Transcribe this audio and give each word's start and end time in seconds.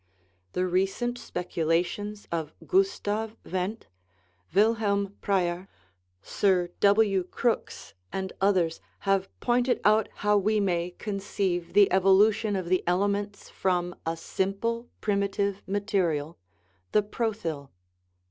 The 0.53 0.65
recent 0.65 1.19
speculations 1.19 2.27
of 2.31 2.55
Gustav 2.65 3.35
Wendt, 3.45 3.85
Wilhelm 4.51 5.15
Preyer, 5.21 5.67
Sir 6.23 6.69
W. 6.79 7.21
Crookes, 7.25 7.93
and 8.11 8.33
others, 8.41 8.81
have 9.01 9.29
pointed 9.41 9.79
out 9.85 10.09
how 10.25 10.37
we 10.39 10.59
may 10.59 10.95
conceive 10.97 11.73
the 11.73 11.87
evolution 11.91 12.55
of 12.55 12.67
the 12.67 12.83
elements 12.87 13.47
from 13.51 13.93
a 14.03 14.17
sim 14.17 14.55
ple 14.55 14.89
primitive 15.01 15.61
material, 15.67 16.35
the 16.93 17.03
prothyl. 17.03 17.69